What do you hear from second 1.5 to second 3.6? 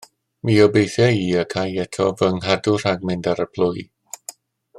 ca i eto fy nghadw rhag mynd ar y